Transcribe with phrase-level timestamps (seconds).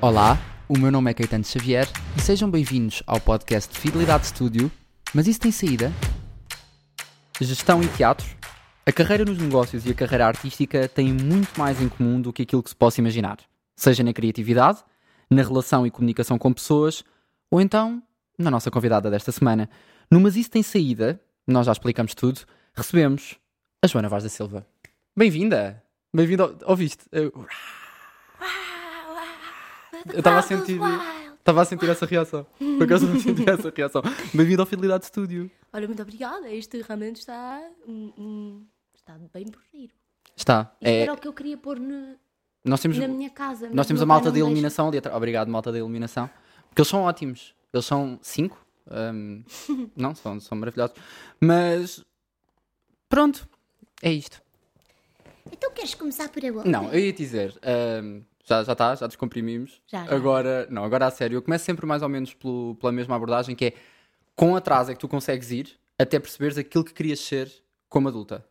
[0.00, 4.70] Olá, o meu nome é Caetano Xavier e sejam bem-vindos ao podcast de Fidelidade Studio.
[5.12, 5.92] Mas isso tem saída?
[7.40, 8.24] Gestão e teatro?
[8.86, 12.42] A carreira nos negócios e a carreira artística têm muito mais em comum do que
[12.42, 13.38] aquilo que se possa imaginar.
[13.74, 14.84] Seja na criatividade,
[15.28, 17.02] na relação e comunicação com pessoas,
[17.50, 18.00] ou então
[18.38, 19.68] na nossa convidada desta semana.
[20.08, 22.42] No Mas Isso Tem Saída, nós já explicamos tudo,
[22.72, 23.34] recebemos
[23.82, 24.64] a Joana Vaz da Silva.
[25.16, 25.82] Bem-vinda!
[26.14, 26.70] Bem-vinda, ao...
[26.70, 27.04] ouviste?
[27.10, 27.32] Eu
[30.06, 30.80] eu estava a sentir.
[31.38, 32.46] Estava a sentir essa reação.
[32.58, 34.02] Por acaso não senti essa reação.
[34.34, 35.50] Bem-vindo ao Fidelidade Studio.
[35.72, 36.48] Olha, muito obrigada.
[36.50, 37.60] Isto realmente está.
[37.86, 39.92] hum, hum, está bem porreiro.
[40.36, 40.72] Está.
[40.80, 42.16] Isto É, era o que eu queria pôr no-
[42.64, 43.70] nós temos, na minha casa.
[43.72, 44.46] nós temos a malta de me deixa.
[44.46, 45.16] iluminação ali atrás.
[45.16, 46.28] Obrigado, malta de iluminação.
[46.68, 47.54] Porque eles são ótimos.
[47.72, 48.62] Eles são cinco.
[48.90, 49.42] Hum,
[49.96, 50.96] não, são, são maravilhosos.
[51.40, 52.04] Mas.
[53.08, 53.48] Pronto.
[54.02, 54.42] É isto.
[55.50, 57.58] Então queres começar por a Não, eu ia dizer.
[58.02, 59.80] hum, já já está, já descomprimimos.
[59.86, 60.14] Já, já.
[60.14, 61.36] Agora, não, agora a sério.
[61.36, 63.72] Eu começo sempre mais ou menos pelo- pela mesma abordagem que é
[64.34, 67.52] com atraso é que tu consegues ir até perceberes aquilo que querias ser
[67.88, 68.44] como adulta.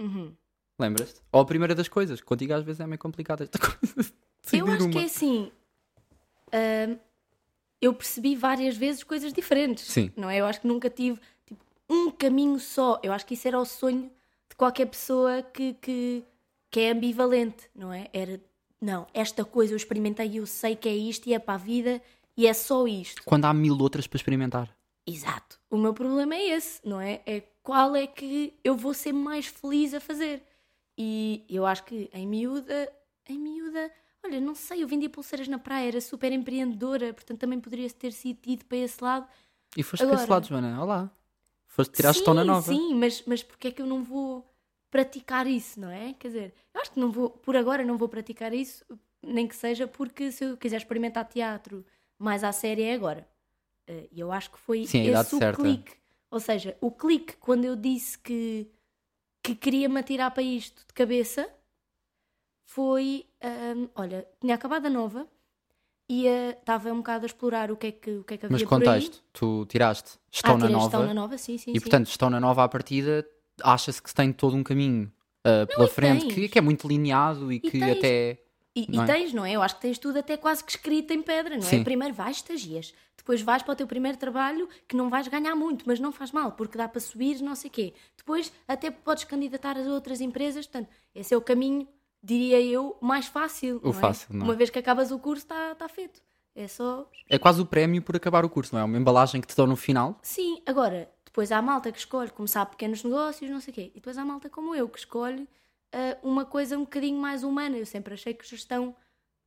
[0.00, 0.32] Uhum.
[0.78, 1.20] Lembras-te?
[1.32, 2.20] Ou a primeira das coisas.
[2.20, 4.12] Contigo às vezes é meio complicado esta coisa.
[4.52, 5.02] Eu acho que uma.
[5.02, 5.50] é assim.
[6.52, 6.98] hum,
[7.80, 9.84] eu percebi várias vezes coisas diferentes.
[9.84, 10.10] Sim.
[10.16, 10.38] Não é?
[10.40, 12.98] Eu acho que nunca tive tipo, um caminho só.
[13.02, 14.10] Eu acho que isso era o sonho
[14.48, 16.24] de qualquer pessoa que, que,
[16.70, 18.08] que é ambivalente, não é?
[18.12, 18.40] Era,
[18.80, 21.58] não, esta coisa eu experimentei e eu sei que é isto e é para a
[21.58, 22.00] vida
[22.36, 23.22] e é só isto.
[23.24, 24.74] Quando há mil outras para experimentar.
[25.06, 25.58] Exato.
[25.70, 27.20] O meu problema é esse, não é?
[27.24, 30.42] É qual é que eu vou ser mais feliz a fazer.
[30.98, 32.92] E eu acho que em miúda,
[33.28, 33.90] em miúda,
[34.24, 38.12] olha, não sei, eu vendia pulseiras na praia, era super empreendedora, portanto também poderia ter
[38.12, 39.26] sido ido para esse lado.
[39.76, 40.82] E foste para esse Agora- lado, Joana.
[40.82, 41.10] Olá.
[41.66, 42.72] Foste tirar sim, estona nova.
[42.72, 44.44] Sim, mas, mas porque é que eu não vou
[44.90, 46.14] praticar isso, não é?
[46.14, 48.84] Quer dizer, eu acho que não vou, por agora não vou praticar isso,
[49.22, 51.84] nem que seja porque se eu quiser experimentar teatro
[52.18, 53.28] mais à série é agora.
[53.86, 55.60] Eh, E eu acho que foi Sim, esse o certa.
[55.60, 55.94] clique.
[56.30, 58.68] Ou seja, o clique quando eu disse que,
[59.42, 61.48] que queria me atirar para isto de cabeça
[62.64, 63.26] foi,
[63.76, 65.26] hum, olha, tinha acabado a nova
[66.08, 68.46] e eh, estava um bocado a explorar o que é que, o que, é que
[68.46, 68.86] havia Mas por aí.
[68.86, 70.86] contexto, tu tiraste Ah, estão na tirei nova.
[70.86, 71.80] Estão na nova, sim, sim, e sim.
[71.80, 73.26] portanto, estão na nova à partida,
[73.62, 75.10] acha-se que se tem todo um caminho
[75.44, 77.96] ah, pela e frente que, que é muito lineado e, que tens.
[77.98, 78.38] até.
[78.74, 79.14] E, Não e é?
[79.14, 79.52] tens, não é?
[79.52, 81.80] Eu acho que tens tudo até quase que escrito em pedra, não Sim.
[81.80, 81.84] é?
[81.84, 82.92] Primeiro vais, estagias.
[83.16, 86.30] Depois vais para o teu primeiro trabalho, que não vais ganhar muito, mas não faz
[86.30, 87.94] mal, porque dá para subir, não sei o quê.
[88.16, 90.66] Depois até podes candidatar a outras empresas.
[90.66, 91.88] Portanto, esse é o caminho,
[92.22, 93.80] diria eu, mais fácil.
[93.82, 93.94] O não é?
[93.94, 94.44] fácil, não é?
[94.44, 96.20] Uma vez que acabas o curso, está tá feito.
[96.54, 97.08] É só...
[97.28, 98.84] É quase o prémio por acabar o curso, não é?
[98.84, 100.18] Uma embalagem que te dão no final.
[100.22, 103.90] Sim, agora, depois há a malta que escolhe começar pequenos negócios, não sei o quê.
[103.90, 105.46] E depois há a malta como eu, que escolhe
[105.92, 107.76] ah, uma coisa um bocadinho mais humana.
[107.76, 108.96] Eu sempre achei que gestão,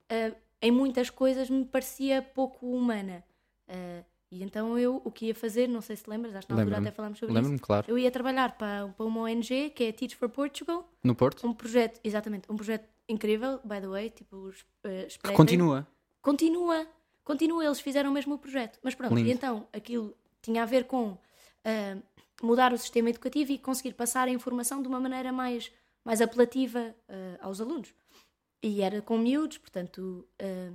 [0.07, 3.23] ah, em muitas coisas, me parecia pouco humana.
[3.67, 6.59] Ah, e então eu, o que ia fazer, não sei se lembras, acho que na
[6.59, 6.87] altura Lembro-me.
[6.89, 7.65] até falámos sobre Lembro-me, isso.
[7.65, 7.85] claro.
[7.89, 11.47] Eu ia trabalhar para, para uma ONG, que é Teach for Portugal, No Porto.
[11.47, 14.53] um projeto, exatamente, um projeto incrível, by the way, tipo,
[15.33, 15.87] continua.
[16.21, 16.85] Continua,
[17.23, 18.77] continua, eles fizeram o mesmo projeto.
[18.83, 19.27] Mas pronto, Lindo.
[19.27, 21.17] e então aquilo tinha a ver com
[21.65, 21.97] ah,
[22.41, 25.71] mudar o sistema educativo e conseguir passar a informação de uma maneira mais,
[26.05, 27.93] mais apelativa ah, aos alunos.
[28.61, 30.71] E era com miúdos, portanto, ah,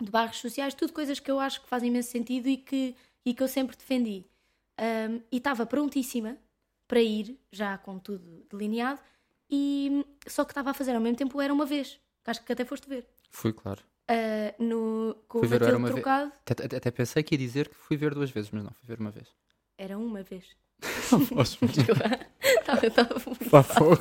[0.00, 2.94] de bairros sociais, tudo coisas que eu acho que fazem imenso sentido e que,
[3.24, 4.24] e que eu sempre defendi.
[4.78, 6.36] Ah, e estava prontíssima
[6.86, 9.00] para ir, já com tudo delineado,
[9.50, 12.52] e só que estava a fazer ao mesmo tempo Era Uma Vez, que acho que
[12.52, 13.06] até foste ver.
[13.30, 13.82] Fui, claro.
[14.08, 15.94] Ah, no, com Fui o ver Era Uma Vez.
[15.96, 16.32] trocado.
[16.48, 18.86] Até, até- até pensei que ia dizer que fui ver duas vezes, mas não, fui
[18.86, 19.28] ver uma vez.
[19.78, 20.44] Era uma vez.
[22.82, 23.98] Estava fácil.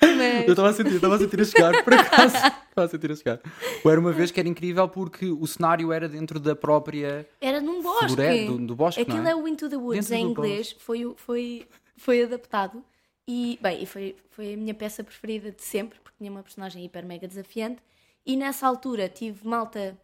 [0.00, 2.34] Mas- Eu estava a sentir, estava a sentir a chegar, por acaso.
[2.36, 3.40] Estava a sentir a chegar.
[3.84, 7.60] O Era uma vez que era incrível porque o cenário era dentro da própria Era
[7.60, 8.46] num bosque.
[8.46, 9.34] do, do bosque, Aquilo não é é?
[9.36, 10.74] o Into the Woods Dentro em inglês.
[10.78, 11.66] Foi, foi,
[11.96, 12.84] foi adaptado.
[13.28, 17.06] E, bem, foi, foi a minha peça preferida de sempre, porque tinha uma personagem hiper
[17.06, 17.80] mega desafiante.
[18.26, 19.96] E nessa altura tive malta,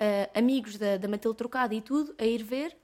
[0.00, 2.74] ah, amigos da, da Matilde Trocada e tudo, a ir ver,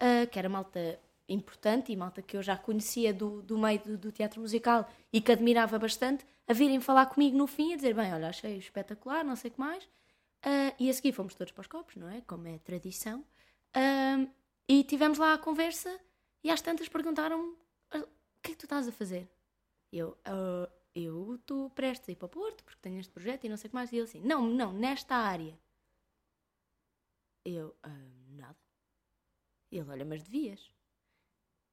[0.00, 3.98] ah, que era malta importante e malta que eu já conhecia do, do meio do,
[3.98, 7.94] do teatro musical e que admirava bastante, a virem falar comigo no fim, a dizer:
[7.94, 9.88] Bem, olha, achei espetacular, não sei o que mais.
[10.42, 12.20] Ah, e a seguir fomos todos para os copos, não é?
[12.22, 13.24] Como é tradição.
[13.74, 14.26] Ah,
[14.68, 15.98] e tivemos lá a conversa
[16.42, 17.54] e às tantas perguntaram-me:
[17.90, 18.08] "Ah, O
[18.42, 19.28] que é que tu estás a fazer?
[19.92, 23.44] E eu, "Ah, eu estou prestes a ir para o Porto porque tenho este projeto
[23.44, 23.92] e não sei o que mais.
[23.92, 25.58] E ele assim: Não, não, nesta área.
[27.44, 27.88] E eu, "Ah,
[28.28, 28.67] nada.
[29.70, 30.60] E ele, olha, mas devias.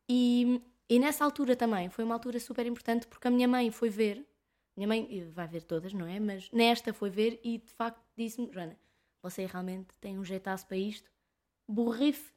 [0.10, 3.90] E, e nessa altura também foi uma altura super importante porque a minha mãe foi
[3.90, 4.26] ver,
[4.76, 6.20] minha mãe eh, vai ver todas, não é?
[6.20, 8.78] Mas nesta foi ver e de facto disse-me, Joana,
[9.22, 11.10] você realmente tem um jeitaço para isto,
[11.68, 12.32] borrife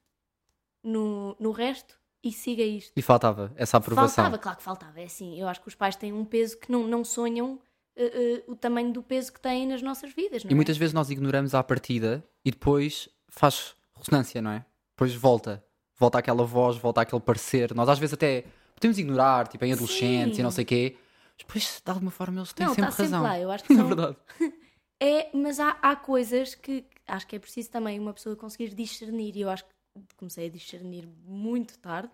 [0.82, 2.93] no, no resto e siga isto.
[2.96, 4.25] E faltava essa aprovação.
[4.25, 5.00] Faltava, claro que faltava.
[5.00, 7.60] É assim, eu acho que os pais têm um peso que não, não sonham
[7.94, 10.44] eh, eh, o tamanho do peso que têm nas nossas vidas.
[10.44, 10.56] Não E é?
[10.56, 14.64] muitas vezes nós ignoramos à partida e depois faz ressonância, não é?
[14.98, 15.64] Depois volta.
[15.96, 17.72] Volta aquela voz, volta aquele parecer.
[17.72, 20.40] Nós às vezes até podemos ignorar, tipo em adolescentes Sim.
[20.40, 20.96] e não sei o quê.
[21.36, 23.22] Mas depois, de alguma forma, eles têm Não, sempre sempre razão.
[23.22, 23.38] lá.
[23.38, 24.16] Eu acho que É são, verdade.
[25.00, 29.36] É, mas há, há coisas que acho que é preciso também uma pessoa conseguir discernir,
[29.36, 29.70] e eu acho que
[30.16, 32.10] comecei a discernir muito tarde,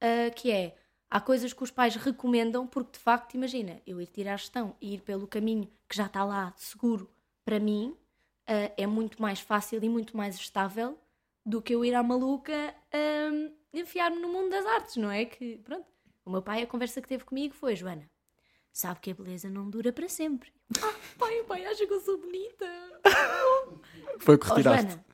[0.00, 0.74] ah, que é,
[1.08, 4.74] há coisas que os pais recomendam porque de facto, imagina, eu ir tirar a gestão
[4.80, 7.08] e ir pelo caminho que já está lá, seguro,
[7.44, 7.94] para mim,
[8.48, 10.98] ah, é muito mais fácil e muito mais estável
[11.46, 15.24] do que eu ir à maluca ah, enfiar-me no mundo das artes, não é?
[15.24, 15.86] Que, pronto,
[16.24, 18.10] o meu pai, a conversa que teve comigo foi, Joana,
[18.72, 20.52] sabe que a beleza não dura para sempre.
[20.82, 22.66] Ah, pai, pai, acha que eu sou bonita?
[24.18, 24.90] Foi o que Oh, retiraste.
[24.90, 25.04] Joana,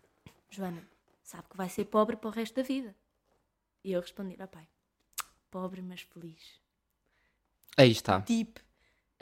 [0.51, 0.89] Joana,
[1.23, 2.97] sabe que vai ser pobre para o resto da vida.
[3.85, 4.67] E eu respondi, ah, pai,
[5.51, 6.59] pobre mas feliz.
[7.77, 8.21] Aí está.
[8.21, 8.61] Deep.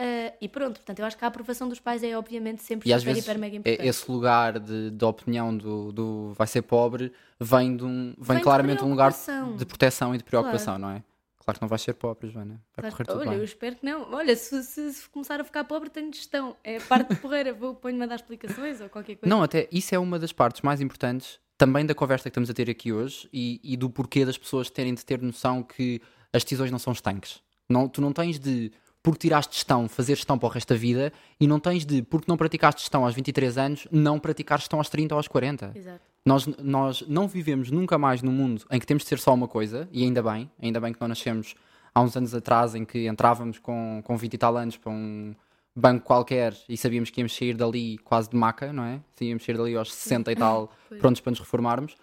[0.02, 2.98] Ah, e pronto, portanto, eu acho que a aprovação dos pais é obviamente sempre E
[2.98, 3.86] super, hiper, mega é- importante.
[3.88, 8.40] esse lugar de, de opinião do, do vai ser pobre vem, de um, vem, Vem
[8.42, 9.12] claramente de um lugar
[9.58, 11.02] de proteção e de preocupação, não é?
[11.44, 12.60] Claro que não vais ser pobre, Joana.
[12.76, 13.44] Vai Claro, correr tudo Olha, eu bem.
[13.44, 14.12] espero que não.
[14.12, 16.54] Olha, se, se- se começar a ficar pobre, tenho gestão.
[16.62, 17.52] É a parte de porreira.
[17.52, 19.34] Vou ponho-me a dar explicações ou qualquer coisa.
[19.34, 22.54] Não, até isso é uma das partes mais importantes também da conversa que estamos a
[22.54, 26.00] ter aqui hoje e, e do porquê das pessoas terem de ter noção que
[26.32, 27.40] as decisões não são estanques.
[27.68, 28.70] Não, tu não tens de,
[29.02, 32.26] porque tiraste gestão, fazer gestão para o resto da vida e não tens de, porque
[32.28, 35.72] não praticaste gestão aos 23 anos, não praticar gestão aos 30 ou aos 40.
[35.74, 36.00] Exato.
[36.24, 39.48] Nós, nós não vivemos nunca mais num mundo em que temos de ser só uma
[39.48, 41.54] coisa, e ainda bem, ainda bem que não nascemos
[41.94, 45.34] há uns anos atrás em que entrávamos com, com 20 e tal anos para um
[45.74, 49.00] banco qualquer e sabíamos que íamos sair dali quase de maca, não é?
[49.20, 50.70] Íamos sair dali aos 60 e tal,
[51.00, 51.96] prontos para nos reformarmos.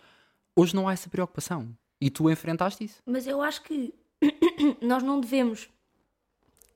[0.56, 1.70] Hoje não há essa preocupação.
[2.00, 3.02] E tu enfrentaste isso.
[3.06, 3.94] Mas eu acho que
[4.82, 5.70] nós não devemos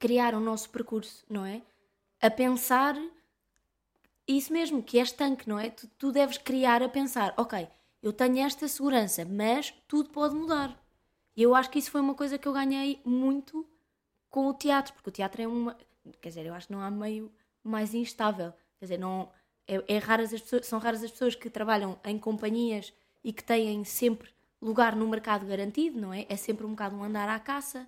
[0.01, 1.61] criar o nosso percurso, não é?
[2.19, 2.95] A pensar
[4.27, 5.69] isso mesmo, que é estanque, não é?
[5.69, 7.67] Tu, tu deves criar a pensar, ok,
[8.01, 10.75] eu tenho esta segurança, mas tudo pode mudar.
[11.37, 13.65] E eu acho que isso foi uma coisa que eu ganhei muito
[14.29, 15.77] com o teatro, porque o teatro é uma.
[16.19, 17.31] Quer dizer, eu acho que não há meio
[17.63, 18.51] mais instável.
[18.79, 19.29] Quer dizer, não,
[19.67, 22.91] é, é raras as pessoas, são raras as pessoas que trabalham em companhias
[23.23, 26.25] e que têm sempre lugar no mercado garantido, não é?
[26.27, 27.87] É sempre um bocado um andar à caça.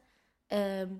[0.52, 1.00] Ahm,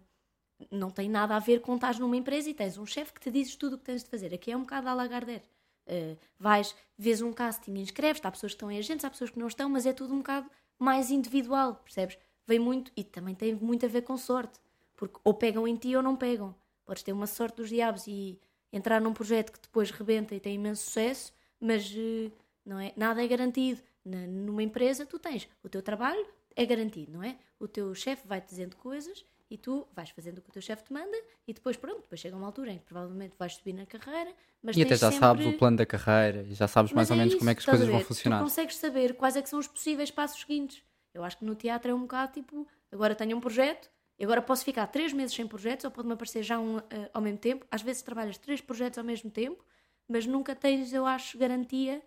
[0.72, 3.32] não tem nada a ver com estás numa empresa e tens um chefe que te
[3.32, 4.34] diz tudo o que tens de fazer.
[4.34, 5.44] Aqui é um bocado à Lagardère.
[5.86, 9.40] Uh, vais, vês um casting inscreves, há pessoas que estão em agentes, há pessoas que
[9.40, 12.18] não estão, mas é tudo um bocado mais individual, percebes?
[12.48, 14.60] Vem muito, e também tem muito a ver com sorte,
[14.96, 16.56] porque ou pegam em ti ou não pegam.
[16.86, 18.40] Podes ter uma sorte dos diabos e
[18.72, 22.32] entrar num projeto que depois rebenta e tem imenso sucesso, mas uh,
[22.66, 23.82] não é, nada é garantido.
[24.06, 26.26] Na- numa empresa, tu tens o teu trabalho,
[26.56, 27.38] é garantido, não é?
[27.60, 30.84] O teu chefe vai-te dizendo coisas e tu vais fazendo o que o teu chefe
[30.84, 31.16] te manda
[31.48, 34.34] e depois, pronto, depois chega uma altura em que provavelmente vais subir na carreira,
[34.64, 35.20] mas E até já sempre...
[35.20, 37.52] sabes o plano da carreira e já sabes mais Mas ou é menos isso, como
[37.52, 38.40] é que as coisas vão funcionar.
[38.40, 40.82] Tu consegues saber quais é que são os possíveis passos seguintes.
[41.14, 44.42] Eu acho que no teatro é um bocado tipo, agora tenho um projeto, e agora
[44.42, 47.68] posso ficar três meses sem projetos, ou pode-me aparecer já um eh, ao mesmo tempo.
[47.70, 49.64] Às vezes trabalhas três projetos ao mesmo tempo,
[50.08, 52.02] mas nunca tens, eu acho, garantia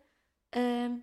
[0.52, 0.96] ah,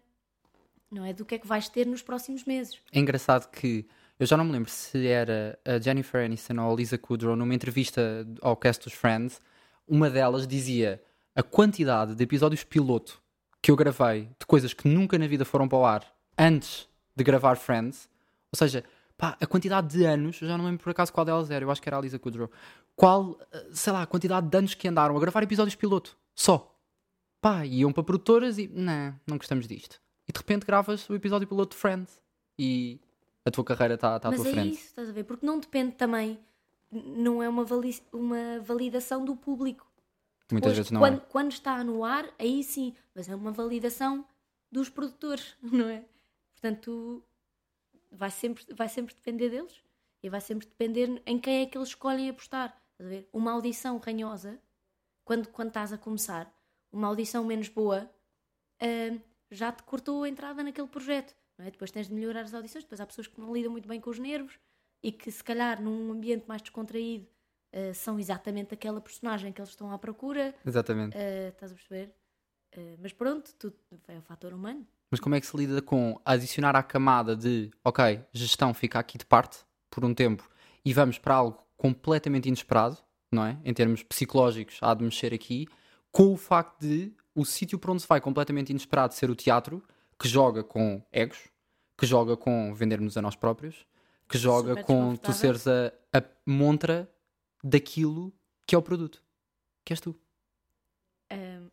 [0.92, 2.78] não é, do que é que vais ter nos próximos meses.
[2.92, 3.88] É engraçado que
[4.20, 7.54] eu já não me lembro se era a Jennifer Aniston ou a Lisa Kudrow numa
[7.54, 9.42] entrevista ao cast dos Friends,
[9.88, 11.02] uma delas dizia
[11.36, 13.22] a quantidade de episódios piloto
[13.62, 16.06] que eu gravei de coisas que nunca na vida foram para o ar
[16.38, 18.10] antes de gravar Friends,
[18.52, 18.84] ou seja,
[19.18, 21.82] pá, a quantidade de anos, já não lembro por acaso qual delas era, eu acho
[21.82, 22.52] que era a Lisa Kudrow,
[22.96, 26.70] qual, eh, sei lá, a quantidade de anos que andaram a gravar episódios piloto, só.
[27.42, 30.00] Pá, iam para produtoras e, não, não gostamos disto.
[30.28, 32.22] E de repente gravas o episódio piloto de Friends
[32.58, 33.02] e
[33.46, 34.76] a tua carreira está tá à mas tua é frente.
[34.76, 35.24] isso, estás a ver?
[35.24, 36.40] Porque não depende também,
[36.92, 39.90] não é uma, vali- uma validação do público.
[40.52, 41.20] Muitas Depois, vezes não quando, é.
[41.30, 44.26] quando está no ar, aí sim, mas é uma validação
[44.72, 46.06] dos produtores, não é?
[46.54, 47.24] Portanto,
[48.12, 49.82] vai sempre, vai sempre depender deles
[50.22, 52.80] e vai sempre depender em quem é que eles escolhem apostar.
[52.92, 53.30] Estás a ver?
[53.34, 54.60] Uma audição ranhosa,
[55.26, 56.54] quando, quando estás a começar,
[56.92, 58.10] uma audição menos boa,
[58.80, 59.18] ah,
[59.52, 61.36] já te cortou a entrada naquele projeto.
[61.64, 61.72] É?
[61.72, 64.10] Depois tens de melhorar as audições, depois há pessoas que não lidam muito bem com
[64.10, 64.60] os nervos
[65.02, 67.28] e que se calhar num ambiente mais descontraído
[67.74, 70.54] ah, são exatamente aquela personagem que eles estão à procura.
[70.66, 71.18] Exatamente.
[71.18, 72.14] Uh, estás a perceber?
[72.78, 73.76] Uh, mas pronto, tudo
[74.08, 74.86] é o fator humano.
[75.10, 79.18] Mas como é que se lida com adicionar à camada de, ok, gestão fica aqui
[79.18, 80.48] de parte por um tempo
[80.86, 82.98] e vamos para algo completamente inesperado,
[83.32, 83.58] não é?
[83.66, 85.68] Em termos psicológicos, há de mexer aqui,
[86.12, 89.84] com o facto de o sítio para onde se vai completamente inesperado ser o teatro,
[90.20, 91.50] que joga com egos,
[92.04, 93.88] que joga com vendermos a nós próprios,
[94.28, 97.10] que joga Super com tu seres a, a montra
[97.64, 98.34] daquilo
[98.68, 99.24] que é o produto.
[99.86, 100.14] Que és tu.
[101.32, 101.70] Ahm,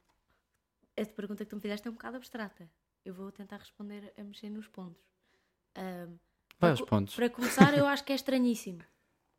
[0.97, 2.71] esta pergunta que tu me fizeste é um bocado abstrata.
[3.05, 5.03] Eu vou tentar responder a mexer nos pontos.
[5.75, 6.15] Ahm,
[6.61, 7.17] Vai para aos pontos.
[7.17, 8.85] Para começar, eu acho que é estranhíssimo.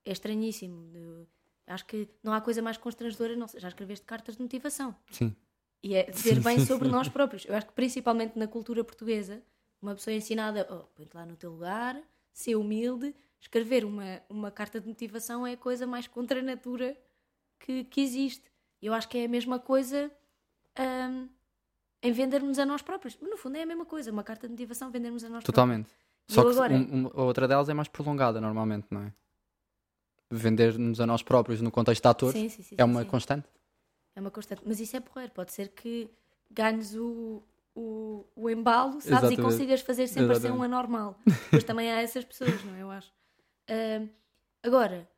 [0.03, 0.91] É estranhíssimo.
[0.93, 1.27] Eu
[1.67, 3.33] acho que não há coisa mais constrangedora.
[3.37, 4.93] Não já escreveste cartas de motivação.
[5.09, 5.33] Sim.
[5.81, 7.45] E é dizer bem sobre nós próprios.
[7.45, 9.41] Eu acho que principalmente na cultura portuguesa,
[9.81, 11.99] uma pessoa é ensinada, oh, põe-te lá no teu lugar,
[12.33, 16.95] ser humilde, escrever uma, uma carta de motivação é a coisa mais contra a natura
[17.59, 18.49] que, que existe.
[18.81, 20.11] Eu acho que é a mesma coisa
[20.79, 21.27] hum,
[22.03, 23.17] em vendermos a nós próprios.
[23.19, 25.45] No fundo é a mesma coisa, uma carta de motivação, vendermos a nós próprios.
[25.55, 25.89] Totalmente.
[26.27, 29.13] Só que agora- um- um- a outra delas é mais prolongada, normalmente, não é?
[30.29, 33.47] Vender-nos a nós próprios no contexto de ator Sim, sim, sim, é uma constante.
[34.15, 34.61] É uma constante.
[34.65, 35.31] Mas isso é porreiro.
[35.33, 36.09] Pode ser que
[36.49, 37.43] ganhes o,
[37.75, 39.05] o, o embalo, sabes?
[39.05, 39.41] E Exatamente.
[39.41, 40.65] consigas fazer sempre a ser um Exatamente.
[40.65, 41.19] anormal.
[41.25, 42.81] Depois também há essas pessoas, não é?
[42.81, 43.11] Eu acho.
[43.69, 44.09] Ahm,
[44.63, 45.09] agora,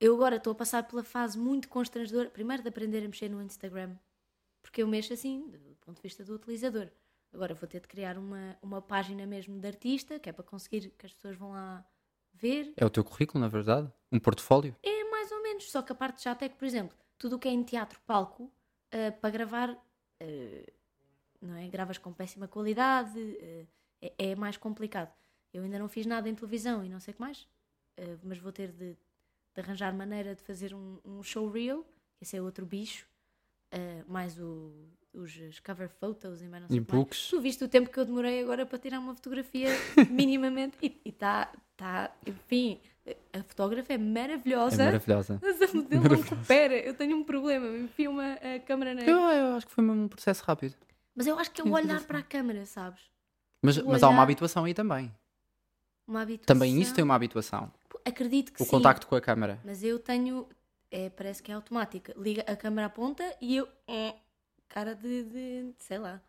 [0.00, 2.28] eu agora estou a passar pela fase muito constrangedora.
[2.30, 3.96] Primeiro de aprender a mexer no Instagram.
[4.60, 6.88] Porque eu mexo assim, do ponto de vista do utilizador.
[7.32, 10.90] Agora vou ter de criar uma, uma página mesmo de artista, que é para conseguir
[10.98, 11.84] que as pessoas vão lá
[12.32, 12.72] ver.
[12.76, 13.90] É o teu currículo, na verdade?
[14.10, 14.76] Um portfólio?
[14.82, 17.38] É mais ou menos, só que a parte chata é que, por exemplo, tudo o
[17.38, 18.52] que é em teatro, palco,
[18.90, 19.70] ah, para gravar,
[20.20, 20.72] ah,
[21.42, 21.66] não é?
[21.68, 23.66] Gravas com péssima qualidade, ah,
[24.00, 25.12] é, é mais complicado.
[25.52, 27.46] Eu ainda não fiz nada em televisão e não sei o que mais,
[27.98, 31.84] ah, mas vou ter de, de arranjar maneira de fazer um, um show reel,
[32.20, 33.06] esse é outro bicho,
[33.72, 37.28] ah, mais o- os, cover photos e mais não sei que mais.
[37.28, 39.68] Tu viste o tempo que eu demorei agora para tirar uma fotografia
[40.10, 42.80] minimamente e está, tá, enfim,
[43.32, 44.84] a fotógrafa é É maravilhosa.
[44.84, 45.38] maravilhosa.
[45.42, 46.74] Mas a modelo não coopera.
[46.78, 47.68] Eu tenho um problema.
[47.68, 49.02] Me enfio uma a câmera na.
[49.02, 50.74] Eu, eu acho que foi mesmo um processo rápido.
[51.14, 53.00] Mas eu acho que é o olhar para a câmera, sabes?
[53.60, 55.14] Mas, O mas há uma habituação aí também.
[56.06, 56.46] Uma habituação.
[56.46, 57.72] Também isso tem uma habituação.
[58.04, 58.70] Acredito que O sim.
[58.70, 59.60] contacto com a câmara.
[59.64, 60.48] Mas eu tenho.
[60.90, 62.12] É, parece que é automática.
[62.18, 63.68] Liga a câmera à ponta e eu.
[63.86, 64.16] eh,
[64.68, 65.22] Cara de.
[65.24, 66.20] de- sei lá.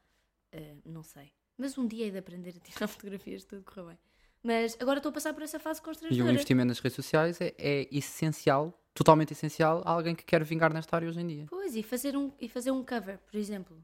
[0.51, 1.31] Eh, não sei.
[1.57, 3.97] Mas um dia hei de aprender a tirar fotografias, tudo correu bem.
[4.43, 6.31] Mas agora estou a passar por essa fase E o constrangedora.
[6.33, 10.95] investimento nas redes sociais é, é essencial, totalmente essencial, a alguém que quer vingar nesta
[10.97, 11.45] área hoje em dia.
[11.49, 13.81] Pois, e fazer, um, e fazer um cover, por exemplo.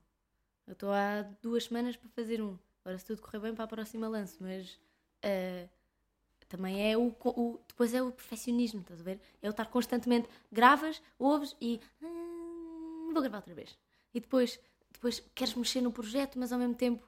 [0.69, 2.57] Eu estou há duas semanas para fazer um.
[2.85, 4.37] Agora, se tudo correr bem, para a próxima lanço.
[4.39, 4.79] Mas
[5.23, 5.67] eh,
[6.47, 9.19] também é o, o- Depois é o perfeccionismo, estás a ver?
[9.41, 10.29] É o estar constantemente.
[10.51, 11.81] Gravas, ouves e.
[12.01, 13.75] "Hum, vou gravar outra vez.
[14.13, 14.59] E depois,
[14.93, 17.03] depois queres mexer no projeto, mas ao mesmo tempo.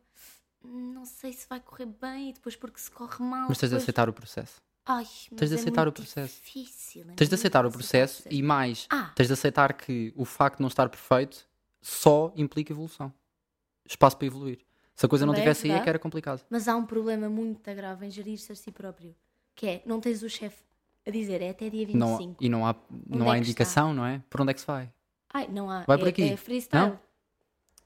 [0.65, 3.47] "Hum, Não sei se vai correr bem, e depois porque se corre mal.
[3.47, 4.59] Mas tens de depois- aceitar o processo.
[4.85, 6.33] Ai, tens de é aceitar o muito processo.
[6.41, 10.11] Difícil, é Tens de aceitar o difícil processo e mais, Ah, tens de aceitar que
[10.15, 11.47] o facto de não estar perfeito
[11.81, 13.13] só implica evolução.
[13.85, 14.59] Espaço para evoluir.
[14.95, 16.45] Se a coisa não Também é tivesse aí é que era complicado.
[16.49, 19.15] Mas há um problema muito grave em gerir-se a si próprio.
[19.55, 20.63] Que é, não tens o chefe
[21.05, 21.97] a dizer, é até dia 25.
[21.97, 22.75] Não, e não há,
[23.07, 24.21] não é há que indicação, não é?
[24.29, 24.91] Por onde é que se vai?
[25.33, 25.83] Ai, não há.
[25.85, 26.23] Vai é, por aqui.
[26.23, 26.89] É freestyle.
[26.91, 26.99] Não?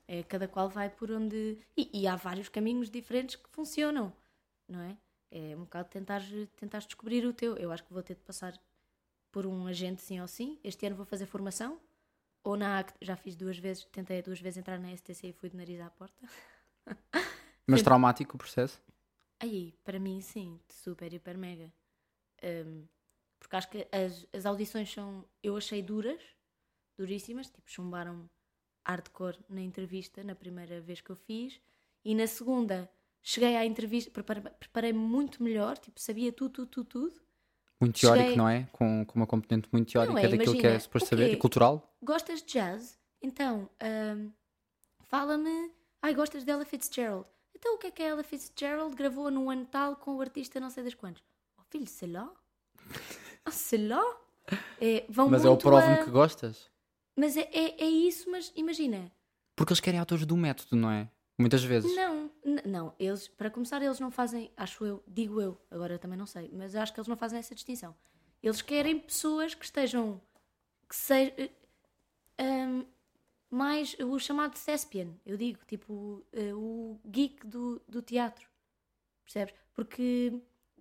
[0.07, 1.57] É, cada qual vai por onde...
[1.75, 4.11] E, e há vários caminhos diferentes que funcionam,
[4.67, 4.97] não é?
[5.31, 6.21] É um bocado tentar,
[6.57, 7.55] tentar descobrir o teu.
[7.57, 8.53] Eu acho que vou ter de passar
[9.31, 10.59] por um agente sim ou sim.
[10.63, 11.79] Este ano vou fazer formação.
[12.45, 15.49] Ou na ACT, já fiz duas vezes, tentei duas vezes entrar na STC e fui
[15.49, 16.15] de nariz à porta.
[17.67, 18.79] Mas traumático o processo?
[19.39, 21.73] Aí, para mim, sim, super, hiper, mega.
[22.43, 22.87] Um,
[23.39, 26.21] porque acho que as, as audições são, eu achei duras,
[26.97, 28.29] duríssimas, tipo, chumbaram
[28.87, 31.59] hardcore na entrevista, na primeira vez que eu fiz,
[32.03, 32.89] e na segunda
[33.23, 37.21] cheguei à entrevista, preparei- preparei-me muito melhor, tipo, sabia tudo, tudo, tudo, tudo.
[37.79, 38.67] Muito Cheguei- teórico, não é?
[38.71, 41.33] Com, com uma componente muito teórica Não é, daquilo que é imagina, suposto saber.
[41.33, 41.95] E cultural?
[42.01, 42.97] Gostas de jazz?
[43.21, 43.69] Então,
[44.17, 44.31] um,
[45.03, 45.71] fala-me.
[46.01, 47.27] Ai, gostas de Ella Fitzgerald?
[47.55, 50.59] Então, o que é que a Ella Fitzgerald gravou no ano tal com o artista
[50.59, 51.23] não sei das quantos?
[51.57, 52.31] Oh, filho, sei lá.
[53.43, 54.03] Ah, sei lá.
[54.79, 56.69] É, vão Mas é o muito prova-me a- que gostas?
[57.17, 59.11] Mas é, é, é isso, mas imagina.
[59.55, 61.09] Porque eles querem autores do método, não é?
[61.37, 61.93] Muitas vezes.
[61.95, 62.31] Não,
[62.65, 66.49] não, eles, para começar, eles não fazem, acho eu, digo eu, agora também não sei,
[66.53, 67.93] mas acho que eles não fazem essa distinção.
[68.41, 70.21] Eles querem pessoas que estejam,
[70.87, 71.49] que sejam
[73.49, 78.49] mais o chamado thespian, eu digo, tipo eh, o geek do, do teatro,
[79.23, 79.53] percebes?
[79.73, 80.33] Porque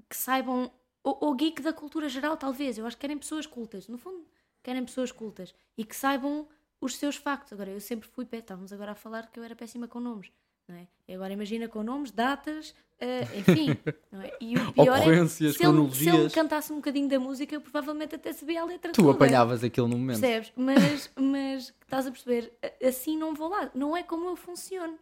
[0.09, 3.87] que saibam, ou, ou geek da cultura geral, talvez, eu acho que querem pessoas cultas,
[3.89, 4.27] no fundo,
[4.63, 6.49] querem pessoas cultas e que saibam
[6.81, 7.53] os seus factos.
[7.53, 10.31] Agora, eu sempre fui, pé, estávamos agora a falar que eu era péssima com nomes,
[10.69, 10.87] é?
[11.07, 13.71] E agora imagina com nomes, datas, Uh, enfim,
[14.23, 14.37] é?
[14.41, 15.53] e o pior é se ele,
[15.93, 19.11] se ele cantasse um bocadinho da música, eu provavelmente até sabia a letra Tu toda.
[19.17, 20.21] apanhavas aquilo no momento.
[20.21, 20.53] Percebes?
[20.57, 22.53] Mas, mas estás a perceber,
[22.83, 23.69] assim não vou lá.
[23.75, 24.97] Não é como eu funciono.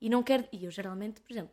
[0.00, 0.44] E não quero.
[0.50, 1.50] E eu geralmente, por exemplo,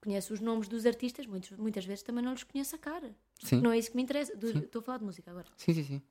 [0.00, 3.10] conheço os nomes dos artistas, muitos, muitas vezes também não lhes conheço a cara.
[3.42, 3.60] Sim.
[3.60, 4.34] Não é isso que me interessa.
[4.36, 5.48] Do- Estou a falar de música agora.
[5.56, 6.02] Sim, sim, sim.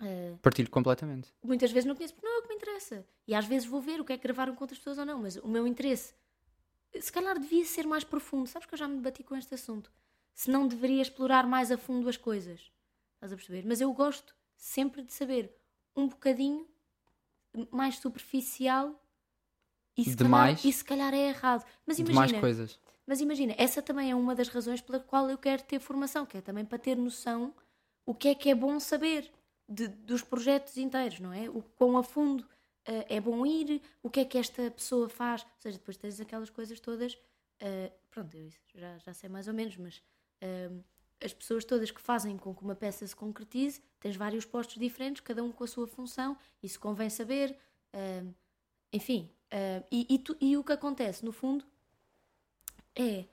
[0.00, 1.28] Uh, Partilho completamente.
[1.42, 3.06] muitas vezes não conheço porque não é o que me interessa.
[3.28, 5.20] E às vezes vou ver o que é que gravaram com outras pessoas ou não,
[5.22, 6.12] mas o meu interesse,
[7.00, 8.48] se calhar devia ser mais profundo.
[8.48, 9.90] Sabes que eu já me bati com este assunto.
[10.34, 12.70] Se não deveria explorar mais a fundo as coisas.
[13.14, 13.64] Estás a perceber?
[13.66, 15.54] Mas eu gosto sempre de saber
[15.94, 16.66] um bocadinho
[17.70, 18.98] mais superficial
[19.96, 20.60] e se, De mais?
[20.60, 21.64] calhar, e se calhar é errado.
[21.86, 22.80] Mas imagina, mais coisas.
[23.06, 26.38] mas imagina, essa também é uma das razões pela qual eu quero ter formação, que
[26.38, 27.54] é também para ter noção
[28.06, 29.30] o que é que é bom saber
[29.68, 31.48] de- dos projetos inteiros, não é?
[31.50, 32.48] O quão a fundo
[32.86, 35.42] eh, é bom ir, o que é que esta pessoa faz.
[35.42, 37.16] Ou seja, depois tens aquelas coisas todas.
[37.60, 40.02] eh, pronto, eu já, já sei mais ou menos, mas
[40.40, 40.70] eh,
[41.24, 45.20] as pessoas todas que fazem com que uma peça se concretize, tens vários postos diferentes,
[45.20, 47.56] cada um com a sua função, isso convém saber.
[48.92, 49.30] enfim,
[49.90, 51.64] e, e tu- e o que acontece, no fundo,
[52.96, 53.24] é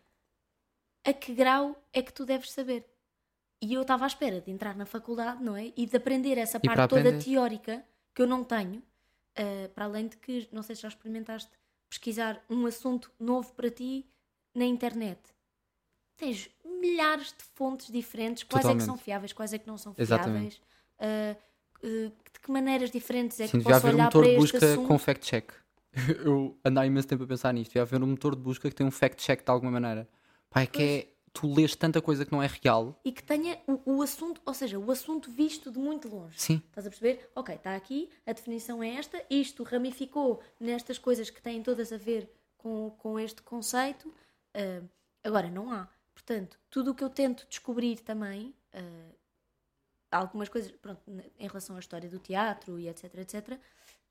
[1.03, 2.85] a que grau é que tu deves saber.
[3.61, 5.73] E eu estava à espera de entrar na faculdade, não é?
[5.75, 8.81] E de aprender essa E parte toda teórica que eu não tenho,
[9.38, 11.50] uh, para além de que, não sei se já experimentaste
[11.89, 14.05] pesquisar um assunto novo para ti
[14.53, 15.19] na internet.
[16.15, 18.86] Tens milhares de fontes diferentes, quais é que Totalmente.
[18.86, 20.62] são fiáveis, quais é que não são fiáveis,
[21.00, 21.36] uh,
[21.86, 24.31] uh, de que maneiras diferentes é que Sim, devia posso haver um olhar motor para
[24.31, 24.88] de este busca assunto.
[24.88, 25.51] com fact-check.
[26.24, 27.71] Eu andei imenso tempo a pensar nisto.
[27.71, 30.07] Devia haver um motor de busca que tem um fact-check de alguma maneira.
[30.50, 31.07] Pá, é que é.
[31.33, 33.00] Tu lês tanta coisa que não é real.
[33.03, 36.39] e que tenha o, o assunto, ou seja, o assunto visto de muito longe.
[36.39, 36.62] Sim.
[36.67, 37.29] Estás a perceber?
[37.36, 41.98] Ok, está aqui, a definição é esta, isto ramificou nestas coisas que têm todas a
[41.98, 44.13] ver com, com este conceito.
[44.53, 44.81] Ah,
[45.24, 45.88] agora, não há.
[46.13, 49.12] Portanto, tudo o que eu tento descobrir também, ah,
[50.12, 51.01] algumas coisas, pronto,
[51.38, 53.59] em relação à história do teatro e etc, etc,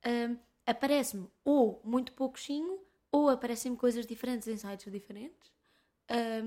[0.04, 5.50] ah, aparece-me ou muito pouquinho, ou aparecem-me coisas diferentes em sites diferentes.
[6.08, 6.42] Ah,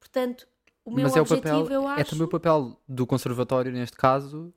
[0.00, 0.48] portanto,
[0.84, 1.70] o meu Mas é o objetivo, papel.
[1.70, 2.00] eu acho...
[2.00, 4.52] É também o papel do conservatório, neste caso,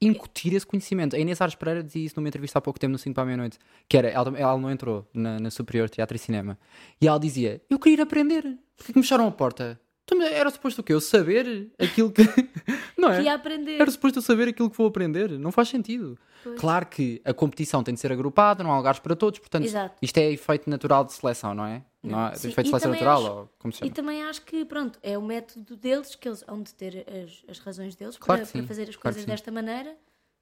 [0.00, 1.14] incutir esse conhecimento.
[1.14, 3.26] A Inês Ares Pereira dizia isso numa entrevista há pouco tempo no 5 para a
[3.26, 3.58] meia-noite.
[3.88, 6.58] Que era, ela, ela não entrou na, na Superior Teatro e Cinema.
[7.00, 8.42] E ela dizia: Eu queria ir aprender.
[8.76, 9.80] Porquê que me fecharam a porta?
[10.04, 10.92] Então, Era suposto o quê?
[10.92, 12.22] Eu saber aquilo que.
[12.98, 13.16] não é?
[13.16, 13.80] Queria aprender.
[13.80, 15.30] Era suposto eu saber aquilo que vou aprender.
[15.38, 16.18] Não faz sentido.
[16.42, 16.58] Pois.
[16.58, 19.94] Claro que a competição tem de ser agrupada, não há lugares para todos, portanto, Exato.
[20.02, 21.84] isto é efeito natural de seleção, não é?
[22.02, 23.94] Não, há Sim, e seleção natural, acho- ou como se E chama.
[23.94, 27.58] também acho que, pronto, é o método deles, que eles hão de ter as, as
[27.60, 29.96] razões deles Claro para, para fazer as claro coisas desta maneira.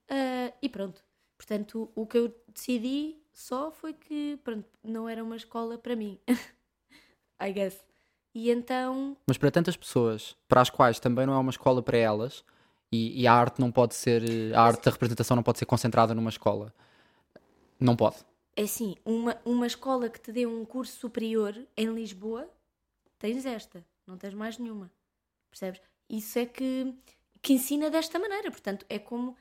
[0.09, 1.03] ah, e pronto.
[1.37, 6.19] Portanto, o que eu decidi só foi que, pronto, não era uma escola para mim.
[7.41, 7.79] I guess.
[8.35, 11.97] E então, Mas para tantas pessoas, para as quais também não é uma escola para
[11.99, 12.45] elas,
[12.93, 14.23] e, e a arte não pode ser,
[14.55, 16.73] a arte da representação não pode ser concentrada numa escola.
[17.79, 18.17] Não pode.
[18.61, 22.47] É assim, uma, uma escola que te dê um curso superior em Lisboa,
[23.19, 24.93] tens esta, não tens mais nenhuma.
[25.49, 25.81] Percebes?
[26.11, 26.95] Isso é que,
[27.41, 28.51] que ensina desta maneira.
[28.51, 29.35] Portanto, é como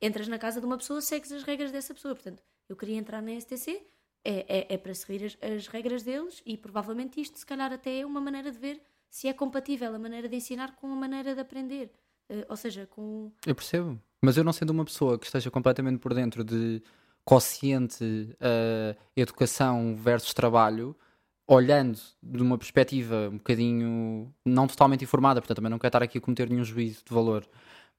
[0.00, 2.14] entras na casa de uma pessoa, segues as regras dessa pessoa.
[2.14, 3.84] Portanto, eu queria entrar na STC,
[4.24, 7.98] é, é, é para seguir as, as regras deles e provavelmente isto, se calhar, até
[7.98, 11.34] é uma maneira de ver se é compatível a maneira de ensinar com a maneira
[11.34, 11.90] de aprender.
[12.28, 13.32] Eh, ou seja, com.
[13.44, 14.00] Eu percebo.
[14.22, 16.80] Mas eu não sendo uma pessoa que esteja completamente por dentro de
[17.28, 18.02] consciente
[18.40, 20.96] uh, educação versus trabalho,
[21.46, 26.16] olhando de uma perspectiva um bocadinho não totalmente informada, portanto também não quero estar aqui
[26.16, 27.46] a cometer nenhum juízo de valor,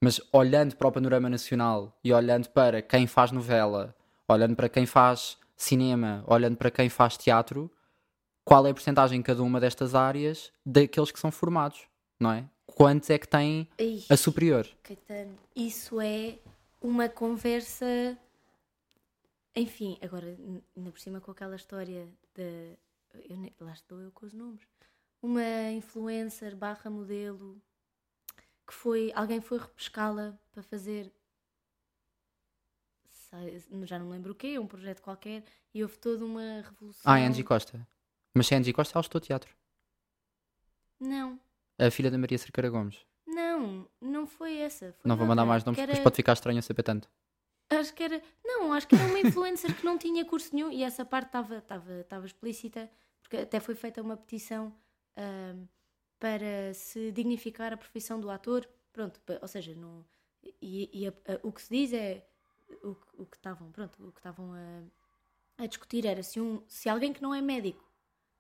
[0.02, 3.96] mas olhando para o panorama nacional e olhando para quem faz novela,
[4.28, 7.70] olhando para quem faz cinema, olhando para quem faz teatro,
[8.44, 11.82] qual é a porcentagem em cada uma destas áreas daqueles que são formados,
[12.20, 12.46] não é?
[12.66, 14.68] Quantos é que têm Ai, a superior?
[14.82, 16.40] Caetano, isso é
[16.82, 18.18] uma conversa.
[19.60, 20.28] Enfim, agora,
[20.76, 22.78] ainda por cima com aquela história de.
[23.30, 24.62] Eu, lá estou eu com os nomes.
[25.22, 27.62] Uma influencer barra modelo
[28.68, 29.12] que foi.
[29.16, 31.12] Alguém foi repescá-la para fazer.
[33.10, 35.44] sei- Já não lembro o quê, um projeto qualquer,
[35.74, 37.02] e houve toda uma revolução.
[37.12, 37.86] Ah, é Angie Costa.
[38.34, 39.54] Mas se é Angie Costa, ela estou teatro.
[41.00, 41.40] Não,
[41.78, 43.06] A filha da Maria Cerqueira Gomes.
[43.26, 44.92] não, não foi essa.
[45.00, 47.10] Foi não vou mandar mais nomes, porque depois era- pode ficar estranho a saber tanto.
[47.70, 48.22] Acho que era.
[48.44, 52.26] Não, acho que era uma influencer que não tinha curso nenhum e essa parte estava
[52.26, 52.90] explícita,
[53.22, 54.74] porque até foi feita uma petição
[55.16, 55.66] ahm,
[56.20, 58.68] para se dignificar a profissão do ator.
[58.92, 60.04] Pronto, ou seja, não,
[60.62, 62.26] e, e a- a- o que se diz é.
[62.84, 66.88] O, o que estavam, pronto, o que estavam a, a discutir era se, um, se
[66.88, 67.84] alguém que não é médico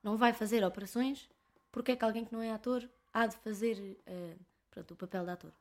[0.04, 1.28] não vai fazer operações,
[1.72, 4.40] porque é que alguém que não é ator há de fazer uh,
[4.70, 5.52] pronto, o papel de ator.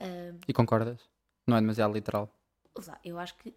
[0.00, 1.00] Uh, e concordas?
[1.48, 2.32] Não é demasiado literal?
[3.04, 3.54] Eu acho que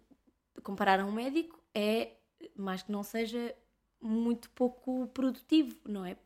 [0.62, 2.12] comparar a um médico é,
[2.54, 3.54] mais que não seja,
[4.00, 6.16] muito pouco produtivo, não é?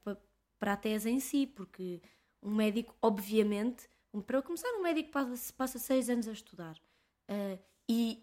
[0.59, 2.01] Para, a tese em si, porque
[2.43, 3.89] um médico, obviamente,
[4.27, 6.77] para começar, um médico passa, passa seis anos a estudar.
[7.29, 8.23] Uh, e,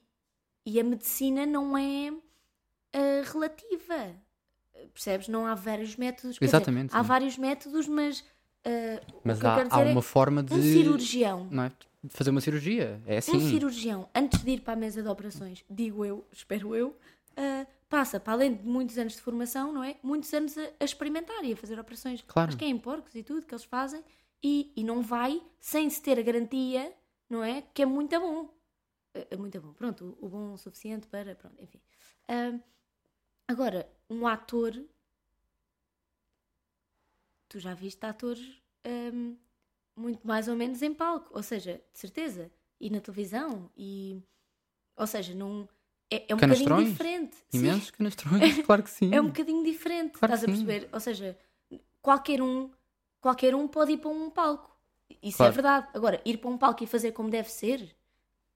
[0.66, 4.16] e a medicina não é uh, relativa.
[4.94, 5.28] Percebes?
[5.28, 6.38] Não há vários métodos.
[6.40, 6.88] Exatamente.
[6.88, 8.20] Dizer, há vários métodos, mas.
[8.20, 10.54] Uh, mas há, há uma é forma de.
[10.54, 11.48] Um cirurgião.
[11.50, 11.72] Não é?
[12.10, 13.02] Fazer uma cirurgia.
[13.06, 13.38] É assim.
[13.38, 17.68] Um cirurgião, antes de ir para a mesa de operações, digo eu, espero eu, uh,
[17.90, 19.98] passa, para além de muitos anos de formação, não é?
[20.04, 22.24] Muitos anos a, a experimentar e a fazer operações.
[22.28, 22.50] Claro.
[22.50, 24.04] Acho que é em porcos e tudo que eles fazem.
[24.44, 26.94] E, e não vai sem se ter a garantia,
[27.30, 27.64] não é?
[27.74, 28.54] Que é muito bom.
[29.14, 29.74] É, é muito bom.
[29.74, 31.36] Pronto, o, o bom o suficiente para.
[31.36, 31.80] Pronto, enfim.
[32.30, 32.62] Uh,
[33.48, 34.74] agora, um ator.
[37.50, 39.38] Tu já viste atores um,
[39.98, 44.22] muito mais ou menos em palco, ou seja, de certeza, e na televisão, e.
[44.96, 45.68] Ou seja, não
[46.10, 47.38] é, é um bocadinho diferente.
[47.52, 49.14] Imensos canastrões, claro que sim.
[49.14, 50.90] É um bocadinho diferente, claro estás a perceber?
[50.92, 51.38] Ou seja,
[52.02, 52.70] qualquer um,
[53.20, 54.76] qualquer um pode ir para um palco.
[55.22, 55.52] Isso é claro.
[55.52, 55.88] é verdade.
[55.94, 57.96] Agora, ir para um palco e fazer como deve ser.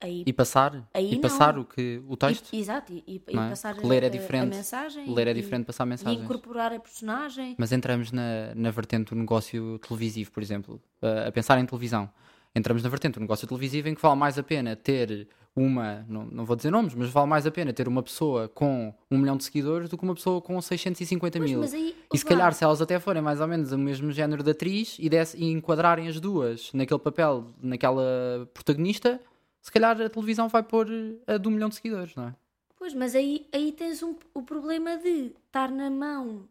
[0.02, 2.52] Aí, e passar, e passar o, que, o texto.
[2.52, 3.48] E, exato, e, e, é?
[3.48, 5.14] passar ler é diferente, a, mensagem.
[5.14, 6.18] Ler é diferente passar mensagem.
[6.18, 7.54] E incorporar a personagem.
[7.58, 12.10] Mas entramos na, na vertente do negócio televisivo, por exemplo, a, a pensar em televisão.
[12.54, 16.24] Entramos na vertente do negócio televisivo em que vale mais a pena ter uma, não,
[16.24, 19.36] não vou dizer nomes, mas vale mais a pena ter uma pessoa com um milhão
[19.36, 21.62] de seguidores do que uma pessoa com 650 pois, mil.
[21.62, 24.50] Aí, e se calhar, se elas até forem mais ou menos o mesmo género de
[24.50, 29.20] atriz e, desse, e enquadrarem as duas naquele papel, naquela protagonista,
[29.62, 30.88] se calhar a televisão vai pôr
[31.26, 32.34] a de um milhão de seguidores, não é?
[32.76, 36.46] Pois, mas aí, aí tens um, o problema de estar na mão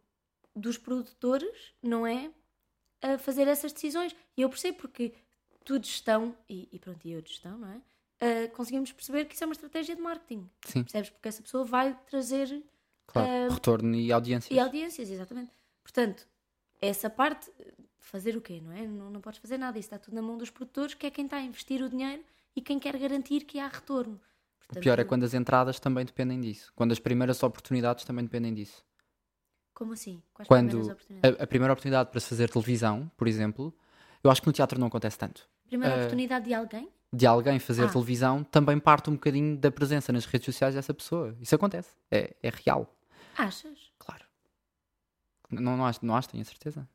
[0.56, 2.32] dos produtores, não é?
[3.02, 4.16] A fazer essas decisões.
[4.36, 5.14] E eu percebo porque
[5.64, 7.82] tu de gestão, e, e pronto, e eu de gestão, não é?
[8.22, 10.50] uh, conseguimos perceber que isso é uma estratégia de marketing.
[10.66, 10.84] Sim.
[10.84, 11.10] Percebes?
[11.10, 12.64] Porque essa pessoa vai trazer
[13.08, 14.56] claro, uh, retorno e audiências.
[14.56, 15.52] E audiências, exatamente.
[15.84, 16.28] Portanto,
[16.82, 17.52] essa parte,
[18.00, 18.88] fazer o quê, não é?
[18.88, 19.78] Não, não podes fazer nada.
[19.78, 22.24] Isso está tudo na mão dos produtores, que é quem está a investir o dinheiro
[22.56, 24.20] e quem quer garantir que há retorno.
[24.60, 26.72] Portanto, o pior é quando as entradas também dependem disso.
[26.76, 28.84] Quando as primeiras oportunidades também dependem disso.
[29.74, 30.22] Como assim?
[30.34, 33.74] Quais quando a, a, primeira oportunidade para se fazer televisão, por exemplo,
[34.24, 35.50] eu acho que no teatro não acontece tanto.
[35.68, 36.90] Primeira uh, oportunidade de alguém?
[37.14, 37.90] de alguém fazer ah.
[37.90, 41.36] televisão também parte um bocadinho da presença nas redes sociais dessa pessoa.
[41.42, 41.90] Isso acontece.
[42.10, 42.96] É, é real.
[43.38, 43.92] Achas?
[44.00, 44.24] Claro.
[45.50, 46.88] Não, não, acho, não acho, tenho a certeza.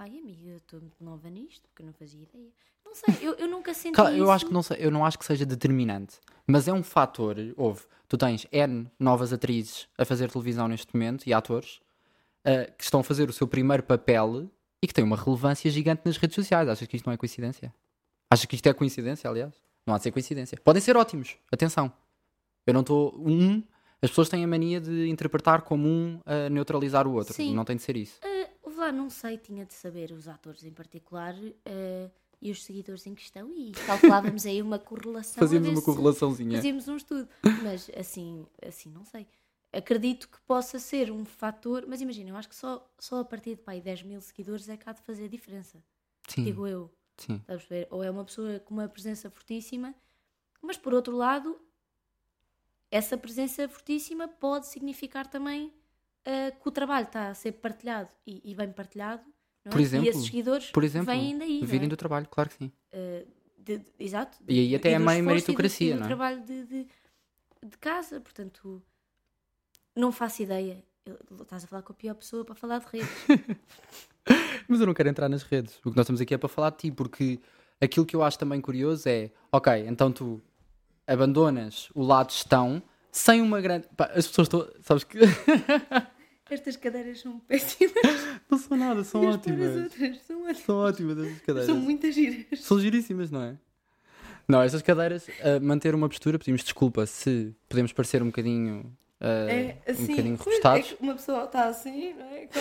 [0.00, 2.48] Ai, amiga, eu estou muito nova nisto, porque eu não fazia ideia.
[2.86, 4.24] Não sei, eu, eu nunca senti claro, isso.
[4.24, 7.36] Eu, acho que não, eu não acho que seja determinante, mas é um fator.
[7.54, 11.82] Houve, tu tens N novas atrizes a fazer televisão neste momento e atores
[12.46, 14.50] uh, que estão a fazer o seu primeiro papel
[14.82, 16.66] e que têm uma relevância gigante nas redes sociais.
[16.66, 17.70] Achas que isto não é coincidência?
[18.30, 19.52] Acho que isto é coincidência, aliás?
[19.86, 20.58] Não há de ser coincidência.
[20.64, 21.92] Podem ser ótimos, atenção.
[22.66, 23.14] Eu não estou.
[23.18, 23.62] Um,
[24.00, 27.34] as pessoas têm a mania de interpretar como um a neutralizar o outro.
[27.34, 27.54] Sim.
[27.54, 28.18] Não tem de ser isso.
[28.24, 28.40] Uh,
[28.90, 32.10] lá, não sei, tinha de saber os atores em particular uh,
[32.42, 35.38] e os seguidores em questão e calculávamos aí uma correlação.
[35.40, 36.56] Fazíamos uma correlaçãozinha.
[36.56, 37.28] Fazíamos um estudo.
[37.62, 39.26] Mas assim, assim, não sei.
[39.72, 43.50] Acredito que possa ser um fator, mas imagina, eu acho que só, só a partir
[43.50, 45.82] de pai, 10 mil seguidores é que há de fazer diferença.
[46.28, 46.44] Sim.
[46.44, 46.90] Digo eu.
[47.16, 47.40] Sim.
[47.46, 47.94] A?
[47.94, 49.94] Ou é uma pessoa com uma presença fortíssima,
[50.60, 51.56] mas por outro lado,
[52.90, 55.72] essa presença fortíssima pode significar também
[56.30, 59.22] uh, que o trabalho está a ser partilhado e, e bem partilhado.
[59.64, 59.70] É?
[59.70, 61.64] Por exemplo, e esses seguidores por exemplo, vêm daí.
[61.64, 61.88] Virem é?
[61.88, 62.72] do trabalho, claro que sim.
[62.92, 63.26] Uh,
[63.58, 64.38] de, de, exato.
[64.48, 66.08] E aí até é meio meritocracia, e do, não é?
[66.08, 66.86] trabalho de, de,
[67.66, 68.82] de, casa, portanto,
[69.94, 70.82] não faço ideia.
[71.40, 73.08] Estás a falar com a pior pessoa para falar de redes.
[74.68, 75.78] Mas eu não quero entrar nas redes.
[75.78, 77.40] O que nós estamos aqui é para falar de ti, porque
[77.80, 80.40] aquilo que eu acho também curioso é, ok, então tu
[81.06, 83.88] abandonas o lado gestão sem uma grande.
[83.96, 84.68] Pá, as pessoas estão.
[84.82, 85.18] Sabes que.
[86.50, 87.94] Estas cadeiras são péssimas.
[88.50, 89.76] Não são nada, são ótimas.
[89.76, 90.58] Outras, são ótimas.
[90.58, 91.66] São ótimas estas cadeiras.
[91.66, 92.60] São muitas giras.
[92.60, 93.56] São giríssimas, não é?
[94.48, 98.92] Não, estas cadeiras, uh, manter uma postura, pedimos desculpa se podemos parecer um bocadinho.
[99.20, 100.92] Uh, é, assim, um bocadinho repostados.
[100.92, 102.48] É uma pessoa está assim, não é?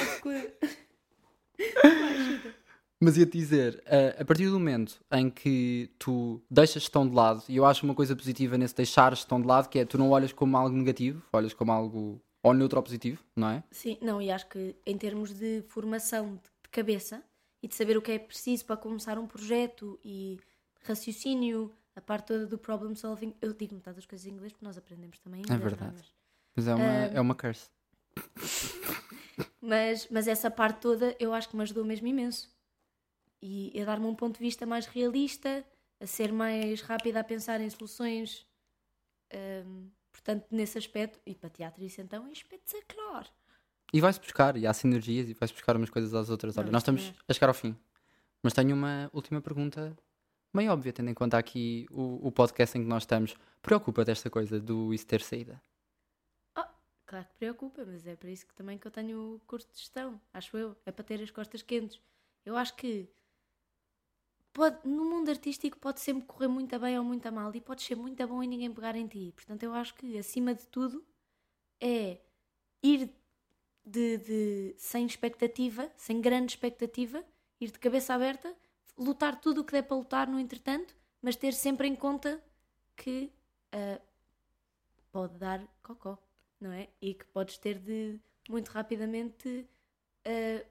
[3.02, 3.82] Mas ia-te dizer,
[4.20, 7.96] a partir do momento em que tu deixas gestão de lado, e eu acho uma
[7.96, 11.24] coisa positiva nesse deixar gestão de lado, que é tu não olhas como algo negativo,
[11.32, 13.64] olhas como algo ou neutro ou positivo, não é?
[13.72, 17.24] Sim, não, e acho que em termos de formação de cabeça
[17.62, 20.40] e de saber o que é preciso para começar um projeto e
[20.82, 24.66] raciocínio, a parte toda do problem solving, eu digo metade das coisas em inglês porque
[24.66, 25.42] nós aprendemos também.
[25.50, 25.96] É verdade.
[25.96, 26.14] Mas,
[26.56, 27.70] mas é, uma, uh, é uma curse.
[29.62, 32.50] mas, mas essa parte toda eu acho que me ajudou mesmo imenso.
[33.42, 35.66] E a dar-me um ponto de vista mais realista,
[36.00, 38.46] a ser mais rápida a pensar em soluções.
[39.66, 43.28] hum, portanto, nesse aspecto, e para teatro isso então é espetacular.
[43.92, 46.58] E vai-se buscar, e há sinergias, e vai-se buscar umas coisas às outras.
[46.58, 47.76] Olha, Não, nós estamos a chegar ao fim.
[48.44, 49.98] Mas tenho uma última pergunta,
[50.54, 53.36] meio óbvia, tendo em conta aqui o, o podcast em que nós estamos.
[53.62, 55.62] Preocupa-te esta coisa do isso ter saída?
[57.10, 59.80] Claro que preocupa, mas é para isso que também que eu tenho o curso de
[59.80, 60.78] gestão, acho eu.
[60.86, 62.00] É para ter as costas quentes.
[62.46, 63.10] Eu acho que
[64.54, 67.96] pode, no mundo artístico pode sempre correr muito bem ou muito mal e pode ser
[67.96, 69.32] muito bom e ninguém pegar em ti.
[69.36, 71.06] Portanto, eu acho que acima de tudo
[71.82, 72.20] é
[72.84, 73.12] ir
[73.86, 77.24] de, de- sem expectativa, sem grande expectativa,
[77.62, 78.56] ir de cabeça aberta,
[78.98, 82.44] lutar tudo o que der para lutar no entretanto, mas ter sempre em conta
[82.96, 83.32] que
[83.74, 84.02] ah,
[85.12, 86.18] pode dar cocó,
[86.60, 86.88] não é?
[87.02, 89.68] E que podes ter de muito rapidamente
[90.26, 90.66] ah,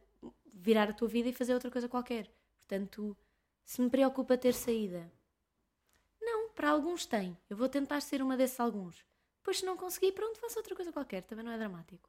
[0.54, 2.30] virar a tua vida e fazer outra coisa qualquer.
[2.58, 3.16] Portanto,
[3.68, 5.12] se me preocupa ter saída,
[6.18, 7.36] não, para alguns tem.
[7.50, 9.04] Eu vou tentar ser uma desses alguns.
[9.40, 11.22] Depois, se não conseguir, pronto, faço outra coisa qualquer.
[11.24, 12.08] Também não é dramático.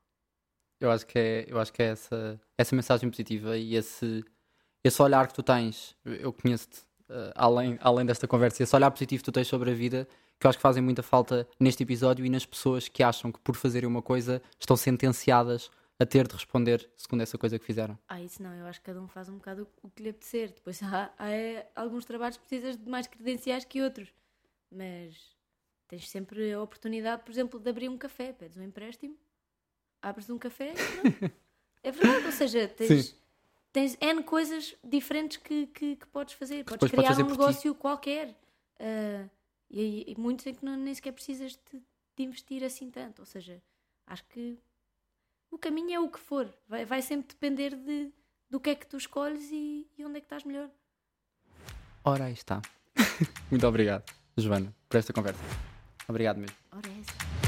[0.79, 4.23] Eu acho que é, eu acho que é essa, essa mensagem positiva e esse,
[4.85, 5.97] esse olhar que tu tens.
[6.05, 9.73] Eu conheço-te eh, além, além desta conversa, esse olhar positivo que tu tens sobre a
[9.73, 10.07] vida,
[10.39, 13.39] que eu acho que fazem muita falta neste episódio e nas pessoas que acham que
[13.41, 17.99] por fazerem uma coisa estão sentenciadas a ter de responder segundo essa coisa que fizeram.
[18.07, 20.53] Ah, isso não, eu acho que cada um faz um bocado o que lhe apetecer.
[20.53, 24.07] Depois há, há é, alguns trabalhos que precisas de mais credenciais que outros.
[24.71, 25.35] Mas
[25.89, 28.31] tens sempre a oportunidade, por exemplo, de abrir um café.
[28.31, 29.17] Pedes um empréstimo,
[30.01, 30.73] abres um café.
[31.81, 33.15] É verdade, ou seja, tens, Sim.
[33.71, 36.65] tens N coisas diferentes que, que, que podes fazer.
[36.65, 37.39] Podes depois podes criar fazer um por ti.
[37.39, 38.35] negócio qualquer.
[38.77, 39.29] Ah,
[39.69, 41.81] e, e muitos em que não, nem sequer precisas de,
[42.17, 43.19] de investir assim tanto.
[43.19, 43.61] Ou seja,
[44.07, 44.57] acho que
[45.51, 46.51] o caminho é o que for.
[46.67, 48.11] Vai, vai sempre depender de,
[48.49, 50.69] do que é que tu escolhes e, e onde é que estás melhor.
[52.03, 52.61] Ora, aí está.
[53.49, 54.03] Muito obrigado,
[54.37, 55.41] Joana, por esta conversa.
[56.07, 56.55] Obrigado mesmo.
[56.71, 57.39] Ora, é essa.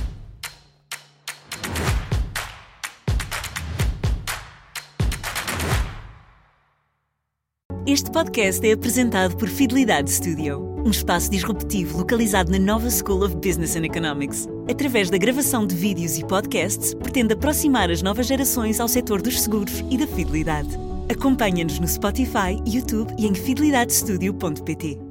[7.87, 13.35] Este podcast é apresentado por Fidelidade Studio, um espaço disruptivo localizado na Nova School of
[13.37, 14.47] Business and Economics.
[14.71, 19.41] Através da gravação de vídeos e podcasts, pretende aproximar as novas gerações ao setor dos
[19.41, 20.69] seguros e da fidelidade.
[21.09, 25.10] Acompanha-nos no Spotify, YouTube e em fidelidadestudio.pt.